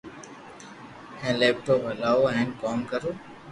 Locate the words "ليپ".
1.39-1.57